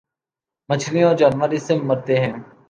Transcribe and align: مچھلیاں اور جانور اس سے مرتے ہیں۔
مچھلیاں 0.69 1.07
اور 1.07 1.15
جانور 1.15 1.49
اس 1.49 1.63
سے 1.63 1.75
مرتے 1.79 2.19
ہیں۔ 2.19 2.33